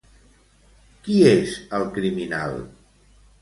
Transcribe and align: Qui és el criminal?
Qui 1.07 1.17
és 1.33 1.53
el 1.81 1.85
criminal? 1.99 2.59